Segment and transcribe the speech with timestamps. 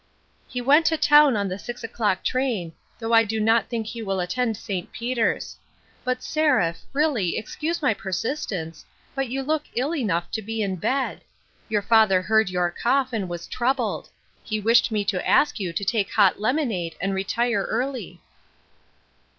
[0.47, 4.01] "He went to town on the six o'clock train, though I do not think he
[4.01, 4.91] will attend St.
[4.91, 5.55] Peter's.
[6.03, 8.83] But, Seraph, really, excuse my persistence,
[9.13, 11.21] but you look ill enough to be in bed.
[11.69, 14.09] Your father heard your cough, and was troubled;
[14.43, 18.19] he wished me to ask you to take hot lemonade, and retire early."